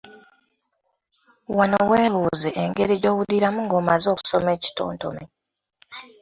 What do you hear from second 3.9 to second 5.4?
okusoma ekitontome.